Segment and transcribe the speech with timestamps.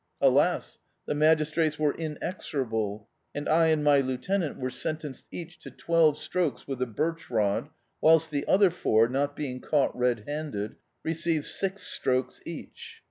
[0.19, 0.79] Alas!
[1.05, 3.05] the magistrates were inex orable,
[3.35, 7.69] and I and my lieutenant were sentenced each to twelve strokes with the birch rod,
[8.01, 12.99] whilst the other four, not being caught red handed, received six strokes each.